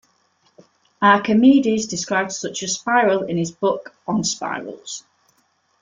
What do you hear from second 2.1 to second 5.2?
such a spiral in his book "On Spirals".